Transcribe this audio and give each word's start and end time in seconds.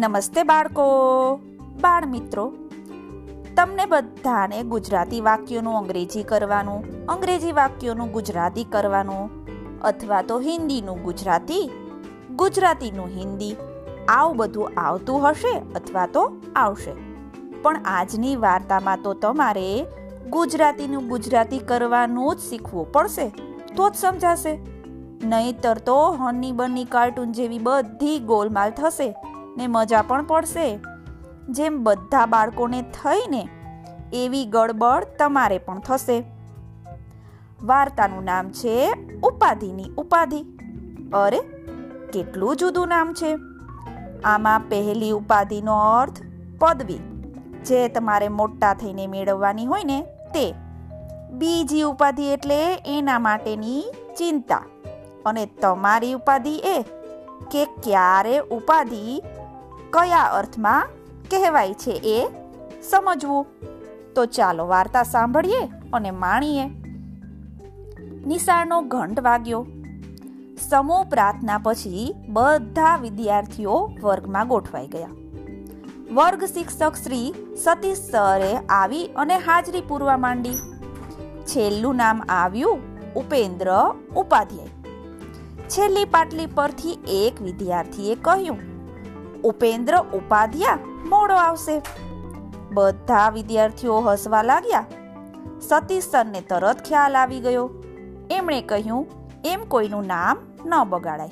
નમસ્તે 0.00 0.42
બાળકો. 0.42 0.84
બાળ 1.80 2.06
મિત્રો, 2.06 2.52
તમને 3.56 3.86
બધાને 3.86 4.62
ગુજરાતી 4.62 5.20
વાક્યોનું 5.20 5.76
અંગ્રેજી 5.76 6.22
કરવાનું, 6.22 7.06
અંગ્રેજી 7.06 7.52
વાક્યોનું 7.52 8.12
ગુજરાતી 8.12 8.64
કરવાનું, 8.64 9.30
અથવા 9.80 10.22
તો 10.22 10.40
હિન્દીનું 10.40 11.02
ગુજરાતી, 11.02 11.70
ગુજરાતીનું 12.36 13.08
હિન્દી, 13.08 13.56
આવું 14.08 14.36
બધું 14.36 14.72
આવતું 14.76 15.28
હશે 15.28 15.58
અથવા 15.74 16.06
તો 16.06 16.32
આવશે. 16.56 16.92
પણ 17.62 17.76
આજની 17.84 18.36
વાર્તામાં 18.36 18.98
તો 19.02 19.14
તમારે 19.14 19.86
ગુજરાતીનું 20.30 21.08
ગુજરાતી 21.08 21.58
કરવાનું 21.58 22.36
જ 22.36 22.38
શીખવું 22.38 22.92
પડશે, 22.92 23.28
તો 23.76 23.90
જ 23.90 23.94
સમજાશે. 23.94 24.60
નહીતર 25.24 25.78
તો 25.78 26.10
હની 26.10 26.52
બની 26.52 26.84
કાર્ટૂન 26.84 27.32
જેવી 27.32 27.58
બધી 27.58 28.18
ગોલમાલ 28.18 28.70
થશે. 28.70 29.14
ને 29.56 29.66
મજા 29.66 30.02
પણ 30.02 30.24
પડશે. 30.24 30.78
જેમ 31.48 31.84
બધા 31.84 32.26
બાળકોને 32.26 32.82
થઈને 32.82 33.48
એવી 34.12 34.44
ગડબડ 34.44 35.04
તમારે 35.18 35.58
પણ 35.58 35.78
થશે. 35.78 36.24
વાર્તાનું 37.62 38.24
નામ 38.24 38.50
છે 38.50 38.92
ઉપાધિની 39.22 39.84
ઉપાધિ. 39.96 40.44
અરે, 41.12 41.40
કેટલું 42.12 42.56
જુદું 42.56 42.88
નામ 42.88 43.12
છે. 43.12 43.38
આમાં 44.24 44.60
પહેલી 44.60 45.10
ઉપાધિનો 45.10 45.74
અર્થ 45.74 46.22
પદવી. 46.58 46.98
જે 47.64 47.88
તમારે 47.88 48.28
મોટા 48.28 48.74
થઈને 48.74 49.06
મેળવવાની 49.06 49.66
હોય 49.66 49.84
ને 49.84 50.00
તે. 50.02 50.54
બીજી 51.32 51.82
ઉપાધિ 51.82 52.22
એટલે 52.22 52.74
એના 52.74 53.18
માટેની 53.18 53.84
ચિંતા. 54.18 54.62
અને 55.26 55.46
તમારી 55.46 56.12
ઉપાધિ 56.12 56.56
એ 56.56 56.82
કે 57.50 57.64
ક્યારે 57.64 58.38
ઉપાધિ 58.38 59.22
કયા 59.92 60.22
અર્થમાં 60.22 60.88
કહેવાય 61.30 61.74
છે 61.74 61.90
એ 61.90 62.28
સમજવું? 62.90 63.46
તો 64.14 64.26
ચાલો 64.26 64.66
વાર્તા 64.66 65.02
સાંભળીએ 65.02 65.66
અને 65.92 66.10
માણીએ. 66.10 66.64
નિશાળનો 68.26 68.82
ઘંટ 68.82 69.20
વાગ્યો. 69.20 69.66
સમૂહ 70.70 71.04
પ્રાર્થના 71.04 71.58
પછી 71.58 72.14
બધા 72.28 72.96
વિદ્યાર્થીઓ 72.96 73.90
વર્ગમાં 74.02 74.48
ગોઠવાઈ 74.48 74.86
ગયા. 74.86 75.08
વર્ગ 76.14 76.44
શિક્ષક 76.44 76.92
શ્રી 76.94 77.34
સતીશ 77.64 77.98
સરે 77.98 78.56
આવી 78.56 79.06
અને 79.06 79.36
હાજરી 79.36 79.80
પૂરવા 79.80 80.16
માંડી. 80.16 80.54
છેલ્લું 81.44 81.96
નામ 81.96 82.22
આવ્યું 82.28 82.78
ઉપેન્દ્ર 83.14 83.94
ઉપાધ્યાય. 84.16 84.68
છેલ્લી 85.68 86.04
પાટલી 86.04 86.46
પરથી 86.46 86.98
એક 87.08 87.42
વિદ્યાર્થીએ 87.42 88.14
કહ્યું 88.14 88.69
ઉપેન્દ્ર 89.44 89.98
ઉપાધ્યા 89.98 90.78
મોડો 91.08 91.34
આવશે. 91.34 91.82
બધા 92.72 93.28
વિદ્યાર્થીઓ 93.28 94.00
હસવા 94.00 94.42
લાગ્યા. 94.42 94.84
સતીશ 95.60 96.10
સરને 96.10 96.40
તરત 96.40 96.76
ખ્યાલ 96.84 97.16
આવી 97.16 97.40
ગયો. 97.40 97.70
એમણે 98.30 98.62
કહ્યું, 98.62 99.06
એમ 99.44 99.60
કોઈનું 99.68 100.06
નામ 100.06 100.36
ન 100.66 100.84
બગાડાય. 100.84 101.30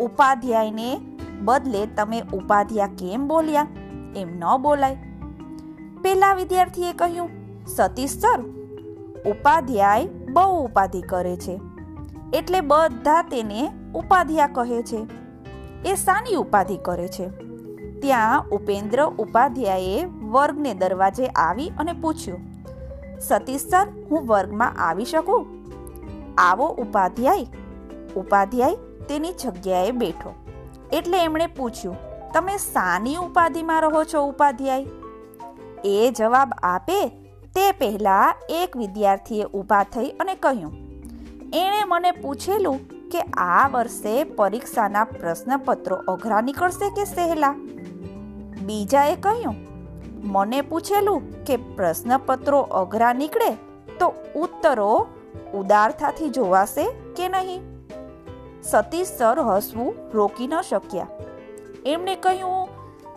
ઉપાધ્યાયને 0.00 1.00
બદલે 1.40 1.86
તમે 1.86 2.22
ઉપાધ્યા 2.32 2.86
કેમ 2.86 3.28
બોલ્યા? 3.28 3.66
એમ 4.16 4.28
ન 4.38 4.56
બોલાય. 4.56 4.96
પેલા 6.02 6.34
વિદ્યાર્થીએ 6.34 6.92
કહ્યું, 6.92 7.28
સતીશ 7.66 8.18
સર, 8.18 8.40
ઉપાધ્યાય 9.26 10.06
બહુ 10.06 10.64
ઉપાધિ 10.64 11.00
કરે 11.00 11.36
છે. 11.36 11.60
એટલે 12.32 12.60
બધા 12.60 13.22
તેને 13.22 13.72
ઉપાધ્યા 13.94 14.46
કહે 14.46 14.82
છે. 14.82 15.25
એ 15.86 15.94
સાની 15.94 16.34
ઉપાધિ 16.34 16.76
કરે 16.76 17.08
છે. 17.08 17.26
ત્યાં 18.00 18.48
ઉપેન્દ્ર 18.50 19.02
ઉપાધ્યાયે 19.18 20.04
વર્ગને 20.30 20.72
દરવાજે 20.74 21.26
આવી 21.26 21.68
અને 21.78 21.92
પૂછ્યું, 21.92 22.40
સતીશ 23.18 23.60
સર, 23.60 23.86
હું 24.10 24.26
વર્ગમાં 24.26 24.74
આવી 24.78 25.04
શકું? 25.04 25.46
આવો 26.38 26.66
ઉપાધ્યાય. 26.66 27.46
ઉપાધ્યાય 28.16 28.74
તેની 29.08 29.32
જગ્યાએ 29.32 29.90
બેઠો. 29.90 30.34
એટલે 30.92 31.18
એમણે 31.18 31.46
પૂછ્યું, 31.46 31.96
તમે 32.32 32.56
સાની 32.56 33.16
ઉપાધિમાં 33.16 33.80
રહો 33.82 34.04
છો, 34.04 34.24
ઉપાધ્યાય? 34.24 34.86
એ 35.84 36.10
જવાબ 36.10 36.52
આપે 36.62 36.98
તે 37.54 37.72
પહેલા 37.72 38.34
એક 38.50 38.76
વિદ્યાર્થીએ 38.76 39.44
ઊભા 39.44 39.82
થઈ 39.82 40.10
અને 40.20 40.34
કહ્યું, 40.34 40.74
એણે 41.54 41.82
મને 41.86 42.10
પૂછેલું 42.10 42.78
કે 43.10 43.20
આ 43.20 43.68
વર્ષે 43.68 44.24
પરીક્ષાના 44.24 45.04
પ્રશ્નપત્રો 45.04 45.96
અઘરા 46.08 46.40
નીકળશે 46.40 46.90
કે 46.90 47.04
સહેલા? 47.04 47.54
બીજાએ 48.62 49.16
કહ્યું, 49.16 49.54
મને 50.24 50.60
પૂછેલું 50.60 51.44
કે 51.44 51.56
પ્રશ્નપત્રો 51.56 52.60
અઘરા 52.60 53.12
નીકળે 53.12 53.50
તો 53.98 54.14
ઉત્તરો 54.36 55.06
ઉદારતાથી 55.54 56.28
જોવાશે 56.28 56.86
કે 57.16 57.28
નહીં? 57.28 57.62
સતીશ 58.62 59.06
સર 59.06 59.40
હસવું 59.40 59.94
રોકી 60.12 60.46
ન 60.46 60.60
શક્યા. 60.60 61.06
એમણે 61.86 62.16
કહ્યું, 62.16 62.68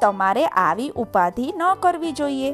તમારે 0.01 0.45
આવી 0.45 0.89
ઉપાધિ 0.95 1.53
ન 1.57 1.61
કરવી 1.79 2.11
જોઈએ. 2.11 2.51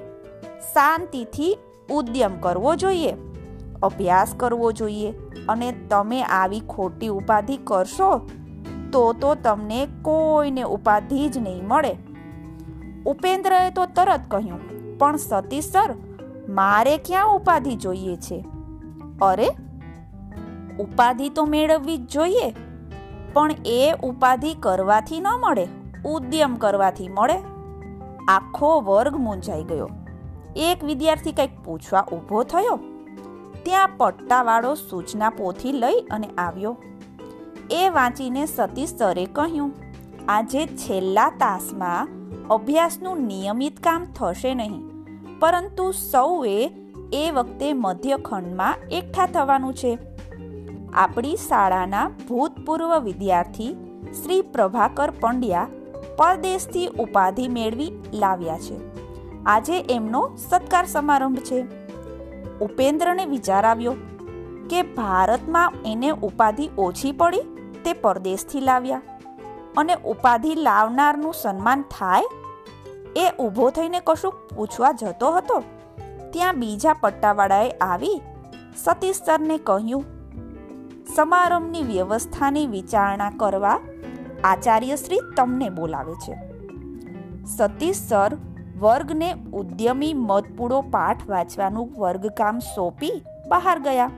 શાંતિથી 0.74 1.58
ઉદ્યમ 1.92 2.40
કરવો 2.40 2.76
જોઈએ. 2.76 3.14
અભ્યાસ 3.86 4.34
કરવો 4.38 4.72
જોઈએ 4.72 5.14
અને 5.50 5.72
તમે 5.90 6.22
આવી 6.24 6.60
ખોટી 6.60 7.08
ઉપાધિ 7.08 7.58
કરશો, 7.58 8.30
તો 8.92 9.14
તો 9.14 9.36
તમને 9.36 9.88
કોઈને 10.02 10.62
ઉપાધિ 10.62 11.30
જ 11.30 11.38
નહીં 11.38 11.68
મળે. 11.68 11.94
ઉપેન્દ્રએ 13.06 13.70
તો 13.70 13.86
તરત 13.86 14.22
કહ્યું, 14.28 14.98
પણ 14.98 15.18
સતીશ 15.18 15.72
સર, 15.72 15.94
મારે 16.50 16.98
ક્યાં 16.98 17.36
ઉપાધિ 17.36 17.76
જોઈએ 17.76 18.16
છે? 18.16 18.46
અરે, 19.22 19.50
ઉપાધિ 20.80 21.30
તો 21.30 21.46
મેળવવી 21.46 21.98
જ 21.98 22.08
જોઈએ, 22.08 22.56
પણ 23.34 23.52
એ 23.66 23.94
ઉપાધિ 24.04 24.54
કરવાથી 24.54 25.20
ન 25.20 25.28
મળે, 25.40 25.68
ઉદ્યમ 26.06 26.56
કરવાથી 26.56 27.10
મળે. 27.10 27.38
આખો 28.28 28.82
વર્ગ 28.82 29.16
મૂંઝાઈ 29.16 29.64
ગયો. 29.64 29.90
એક 30.56 30.84
વિદ્યાર્થી 30.84 31.32
કંઈક 31.32 31.60
પૂછવા 31.66 32.06
ઊભો 32.14 32.44
થયો. 32.44 32.80
ત્યાં 33.66 33.90
પટ્ટાવાળો 33.98 34.74
સૂચના 34.76 35.30
પોથી 35.30 35.72
લઈ 35.72 36.00
અને 36.12 36.30
આવ્યો. 36.38 36.78
એ 37.72 37.90
વાંચીને 37.90 38.46
સતીશ 38.46 38.96
સરે 38.98 39.26
કહ્યું, 39.26 39.72
આજે 40.28 40.66
છેલ્લા 40.66 41.30
તાસમાં 41.30 42.08
અભ્યાસનું 42.48 43.22
નિયમિત 43.22 43.80
કામ 43.80 44.06
થશે 44.06 44.54
નહીં, 44.54 44.82
પરંતુ 45.40 45.92
સૌએ 45.92 46.58
એ 47.14 47.32
વખતે 47.32 47.74
મધ્યખંડમાં 47.74 48.76
એકઠા 48.92 49.26
થવાનું 49.26 49.74
છે. 49.74 49.98
આપણી 50.94 51.36
શાળાના 51.36 52.10
ભૂતપૂર્વ 52.28 53.00
વિદ્યાર્થી 53.00 53.72
શ્રી 54.24 54.42
પ્રભાકર 54.42 55.12
પંડ્યા 55.12 55.68
પરદેશથી 56.18 56.88
ઉપાધિ 57.00 57.48
મેળવી 57.48 57.92
લાવ્યા 58.14 58.58
છે. 58.58 58.78
આજે 59.46 59.80
એમનો 59.90 60.22
સત્કાર 60.38 60.86
સમારંભ 60.86 61.38
છે. 61.38 61.85
ઉપેન્દ્રને 62.62 63.26
વિચાર 63.26 63.66
આવ્યો 63.66 63.96
કે 64.70 64.82
ભારતમાં 64.82 65.74
એને 65.86 66.10
ઉપાધિ 66.10 66.70
ઓછી 66.78 67.12
પડી 67.12 67.42
તે 67.86 67.94
પરદેશથી 67.94 68.60
લાવ્યા. 68.60 69.02
અને 69.78 69.98
ઉપાધિ 70.06 70.56
લાવનારનું 70.56 71.34
સન્માન 71.34 71.82
થાય? 71.82 72.24
એ 73.16 73.32
ઊભો 73.40 73.70
થઈને 73.70 74.02
કશું 74.08 74.34
પૂછવા 74.56 74.92
જતો 74.92 75.32
હતો. 75.32 75.64
ત્યાં 76.34 76.60
બીજા 76.60 76.94
પટ્ટાવાળાએ 76.94 77.72
આવી 77.72 78.22
સતીશ 78.84 79.16
સરને 79.16 79.58
કહ્યું, 79.58 80.06
સમારંભની 81.16 81.84
વ્યવસ્થાની 81.84 82.68
વિચારણા 82.68 83.30
કરવા 83.30 83.80
આચાર્યશ્રી 84.44 85.20
તમને 85.38 85.70
બોલાવે 85.70 86.14
છે. 86.14 86.36
સતીશ 87.46 87.96
સર 87.96 88.38
વર્ગને 88.80 89.34
ઉદ્યમી 89.54 90.14
મધપૂડો 90.14 90.82
પાઠ 90.82 91.30
વાંચવાનું 91.30 91.94
વર્ગકામ 91.98 92.60
સોંપી 92.60 93.24
બહાર 93.48 93.80
ગયા. 93.80 94.12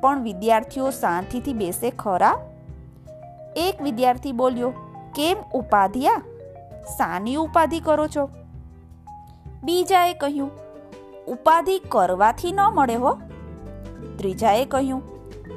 પણ 0.00 0.22
વિદ્યાર્થીઓ 0.22 0.90
શાંતિથી 0.90 1.52
બેસે 1.52 1.90
ખરા? 1.90 2.38
એક 3.56 3.82
વિદ્યાર્થી 3.82 4.32
બોલ્યો, 4.32 4.70
કેમ 5.14 5.36
ઉપાધિયા? 5.54 6.22
સાની 6.96 7.34
ઉપાધિ 7.34 7.80
કરો 7.80 8.06
છો? 8.06 8.30
બીજાએ 9.64 10.14
કહ્યું, 10.14 10.50
ઉપાધિ 11.28 11.78
કરવાથી 11.88 12.52
ન 12.52 12.60
મળે 12.60 12.94
હો. 12.94 13.14
ત્રીજાએ 14.16 14.64
કહ્યું, 14.64 15.02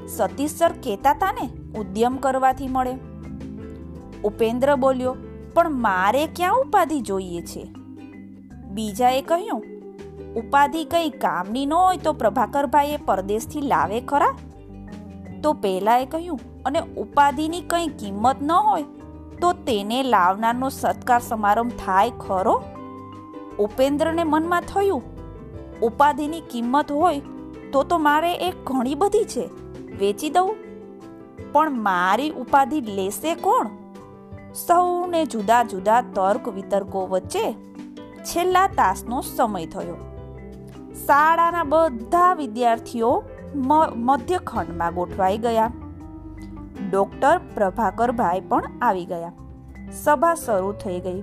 સતીશ 0.08 0.56
સર 0.56 0.72
કહેતા 0.72 1.12
હતા 1.12 1.32
ને, 1.32 1.80
ઉદ્યમ 1.80 2.18
કરવાથી 2.18 2.68
મળે. 2.68 2.94
ઉપેન્દ્ર 4.24 4.76
બોલ્યો, 4.76 5.16
પણ 5.54 5.70
મારે 5.70 6.28
ક્યાં 6.28 6.54
ઉપાધિ 6.54 7.02
જોઈએ 7.02 7.42
છે? 7.42 7.81
બીજાએ 8.74 9.22
કહ્યું, 9.22 9.64
ઉપાધિ 10.36 10.84
કંઈ 10.86 11.10
કામની 11.10 11.66
ન 11.66 11.74
હોય 11.74 11.98
તો 11.98 12.14
પ્રભાકરભાઈએ 12.14 12.98
પરદેશથી 12.98 13.62
લાવે 13.62 14.00
ખરા? 14.02 14.32
તો 15.44 15.54
પહેલાંએ 15.54 16.06
કહ્યું, 16.06 16.40
અને 16.66 16.82
ઉપાધિની 16.98 17.62
કંઈ 17.62 17.88
કિંમત 18.00 18.42
ન 18.42 18.52
હોય 18.52 18.86
તો 19.42 19.54
તેને 19.66 20.04
લાવનારનો 20.04 20.70
સત્કાર 20.70 21.22
સમારંભ 21.22 21.72
થાય 21.86 22.12
ખરો? 22.20 22.56
ઉપેન્દ્રને 23.60 24.24
મનમાં 24.24 24.62
થયું, 24.62 25.04
ઉપાધિની 25.82 26.42
કિંમત 26.42 26.92
હોય 26.92 27.22
તો 27.74 27.84
તો 27.84 27.98
મારે 27.98 28.32
એ 28.38 28.52
ઘણી 28.64 28.96
બધી 28.96 29.26
છે, 29.26 29.46
વેચી 30.00 30.30
દઉં. 30.30 30.56
પણ 31.52 31.78
મારી 31.80 32.30
ઉપાધિ 32.32 32.82
લેશે 32.82 33.36
કોણ? 33.36 33.70
સૌને 34.56 35.26
જુદા 35.26 35.64
જુદા 35.64 36.02
તર્ક 36.16 36.48
વિતર્કો 36.50 37.02
વચ્ચે 37.08 37.46
છેલ્લા 38.24 38.68
તાસનો 38.68 39.22
સમય 39.28 39.66
થયો. 39.66 39.98
શાળાના 41.06 41.64
બધા 41.64 42.34
વિદ્યાર્થીઓ 42.34 43.12
મધ્યખંડમાં 43.96 44.94
ગોઠવાઈ 44.94 45.38
ગયા. 45.38 45.72
ડોક્ટર 46.92 47.38
પ્રભાકરભાઈ 47.56 48.42
પણ 48.50 48.64
આવી 48.82 49.06
ગયા. 49.06 49.32
સભા 50.04 50.36
શરૂ 50.36 50.72
થઈ 50.84 51.00
ગઈ. 51.00 51.22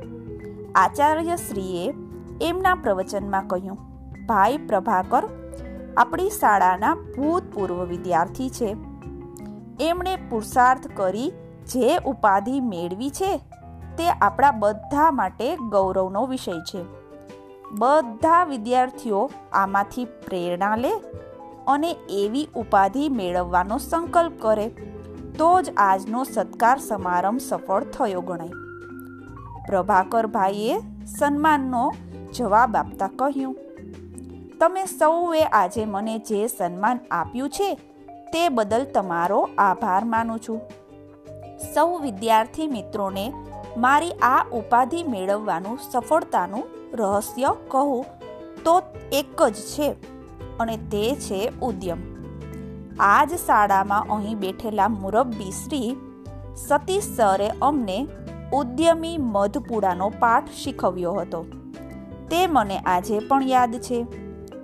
આચાર્ય 0.74 1.36
શ્રીએ 1.36 1.84
એમના 2.42 2.74
પ્રવચનમાં 2.74 3.46
કહ્યું, 3.46 3.78
ભાઈ 4.26 4.58
પ્રભાકર, 4.66 5.24
આપણી 5.96 6.30
શાળાના 6.30 6.94
ભૂતપૂર્વ 6.94 7.84
વિદ્યાર્થી 7.84 8.50
છે. 8.50 8.76
એમણે 9.80 10.16
પુરુષાર્થ 10.30 10.88
કરી 10.96 11.28
જે 11.66 11.96
ઉપાધિ 12.06 12.60
મેળવી 12.60 13.10
છે 13.10 13.32
તે 13.98 14.08
આપણા 14.08 14.54
બધા 14.62 15.10
માટે 15.12 15.48
ગૌરવનો 15.70 16.22
વિષય 16.26 16.58
છે. 16.68 16.82
બધા 17.72 18.42
વિદ્યાર્થીઓ 18.44 19.22
આમાંથી 19.52 20.04
પ્રેરણા 20.26 20.76
લે 20.76 20.92
અને 21.66 21.90
એવી 22.18 22.46
ઉપાધિ 22.56 23.08
મેળવવાનો 23.08 23.78
સંકલ્પ 23.78 24.36
કરે 24.42 24.66
તો 25.38 25.48
જ 25.62 25.74
આજનો 25.76 26.20
સત્કાર 26.24 26.78
સમારંભ 26.80 27.40
સફળ 27.40 27.84
થયો 27.96 28.20
ગણાય. 28.20 28.54
પ્રભાકરભાઈએ 29.66 30.76
સન્માનનો 31.18 31.82
જવાબ 32.34 32.76
આપતા 32.76 33.10
કહ્યું, 33.16 33.56
તમે 34.60 34.84
સૌએ 34.92 35.42
આજે 35.52 35.84
મને 35.84 36.14
જે 36.28 36.40
સન્માન 36.46 37.00
આપ્યું 37.10 37.50
છે 37.50 37.68
તે 38.32 38.48
બદલ 38.48 38.84
તમારો 38.94 39.40
આભાર 39.58 40.04
માનું 40.04 40.40
છું. 40.48 40.60
સૌ 41.74 41.90
વિદ્યાર્થી 41.98 42.66
મિત્રોને 42.68 43.26
મારી 43.78 44.10
આ 44.10 44.44
ઉપાધિ 44.52 45.02
મેળવવાનું 45.02 45.78
સફળતાનું 45.90 46.64
રહસ્ય 46.94 47.50
કહું, 47.68 48.04
તો 48.64 48.82
એક 49.12 49.42
જ 49.42 49.54
છે 49.54 49.88
અને 50.58 50.76
તે 50.76 51.14
છે 51.14 51.40
ઉદ્યમ. 51.62 52.00
આ 53.00 53.24
જ 53.24 53.38
શાળામાં 53.46 54.08
અહીં 54.08 54.38
બેઠેલા 54.38 54.88
મુરબ્બી 54.88 55.50
શ્રી 55.50 55.96
સતીશ 56.56 57.08
સરે 57.16 57.50
અમને 57.62 57.98
ઉદ્યમી 58.52 59.16
મધપુડાનો 59.18 60.08
પાઠ 60.08 60.50
શીખવ્યો 60.50 61.12
હતો. 61.12 61.44
તે 62.30 62.46
મને 62.46 62.78
આજે 62.78 63.18
પણ 63.18 63.42
યાદ 63.42 63.74
છે. 63.74 64.02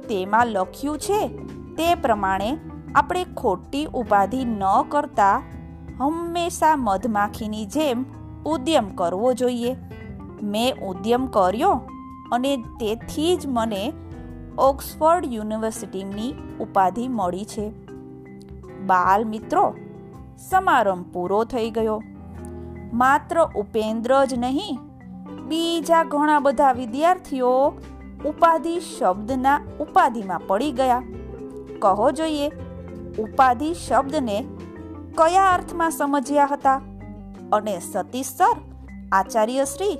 તેમાં 0.09 0.47
લખ્યું 0.47 0.99
છે, 0.99 1.29
તે 1.77 1.95
પ્રમાણે 1.95 2.51
આપણે 2.95 3.25
ખોટી 3.37 3.87
ઉપાધિ 3.95 4.45
ન 4.45 4.65
કરતા 4.89 5.37
હંમેશા 6.01 6.75
મધમાખીની 6.77 7.67
જેમ 7.67 8.05
ઉદ્યમ 8.47 8.89
કરવો 8.89 9.33
જોઈએ. 9.33 9.77
મેં 10.43 10.81
ઉદ્યમ 10.83 11.27
કર્યો 11.27 11.83
અને 12.33 12.57
તેથી 12.57 13.37
જ 13.37 13.47
મને 13.47 13.93
ઓક્સફર્ડ 14.59 15.25
યુનિવર્સિટીની 15.25 16.35
ઉપાધિ 16.61 17.09
મળી 17.09 17.45
છે. 17.45 17.71
બાલ 18.87 19.25
મિત્રો, 19.25 19.75
સમારંભ 20.49 21.13
પૂરો 21.13 21.45
થઈ 21.45 21.71
ગયો. 21.71 22.03
માત્ર 22.93 23.47
ઉપેન્દ્ર 23.57 24.25
જ 24.25 24.35
નહીં, 24.35 24.79
બીજા 25.49 26.05
ઘણા 26.05 26.39
બધા 26.39 26.73
વિદ્યાર્થીઓ 26.73 27.53
ઉપાધિ 28.25 28.81
શબ્દના 28.81 29.61
ઉપાધિમાં 29.81 30.41
પડી 30.47 30.73
ગયા. 30.73 31.03
કહો 31.79 32.11
જોઈએ, 32.11 32.49
ઉપાધિ 33.19 33.75
શબ્દને 33.75 34.45
કયા 35.15 35.51
અર્થમાં 35.55 35.91
સમજ્યા 35.91 36.49
હતા? 36.53 36.81
અને 37.55 37.81
સતીશ 37.81 38.27
સર 38.27 38.57
આચાર્યશ્રી 39.13 39.95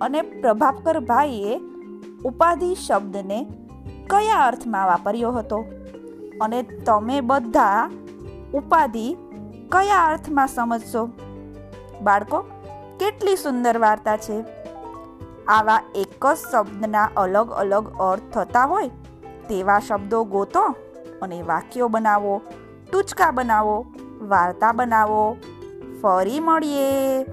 અને 0.00 0.22
પ્રભાકરભાઈએ 0.22 1.60
ઉપાધિ 2.24 2.74
શબ્દને 2.74 3.46
કયા 4.10 4.46
અર્થમાં 4.46 4.86
વાપર્યો 4.86 5.32
હતો? 5.32 5.64
અને 6.40 6.62
તમે 6.62 7.20
બધા 7.20 7.90
ઉપાધિ 8.54 9.16
કયા 9.72 10.06
અર્થમાં 10.06 10.46
સમજશો? 10.46 11.08
બાળકો, 12.02 12.38
કેટલી 13.00 13.36
સુંદર 13.36 13.78
વાર્તા 13.78 14.16
છે. 14.16 14.44
આવા 15.48 15.80
એક 15.94 16.26
જ 16.26 16.38
શબ્દના 16.52 17.10
અલગ 17.16 17.50
અલગ 17.50 17.88
અર્થ 18.00 18.38
થતા 18.38 18.64
હોય 18.64 18.88
તેવા 19.48 19.78
શબ્દો 19.78 20.24
ગોતો 20.24 20.64
અને 21.22 21.42
વાક્યો 21.42 21.88
બનાવો, 21.88 22.40
ટૂચકા 22.92 23.30
બનાવો, 23.30 23.86
વાર્તા 24.22 24.72
બનાવો 24.72 25.36
ફરી 26.02 26.40
મળીએ. 26.40 27.24